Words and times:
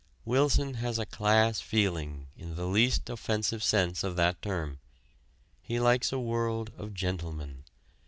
Wilson 0.25 0.73
has 0.81 0.99
class 1.11 1.59
feeling 1.61 2.29
in 2.35 2.55
the 2.55 2.65
least 2.65 3.07
offensive 3.07 3.61
sense 3.61 4.03
of 4.03 4.15
that 4.15 4.41
term: 4.41 4.79
he 5.61 5.79
likes 5.79 6.11
a 6.11 6.17
world 6.17 6.71
of 6.75 6.95
gentlemen. 6.95 7.65